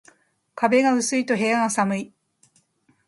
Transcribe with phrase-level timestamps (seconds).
[0.55, 2.13] 壁が薄いと部屋が寒い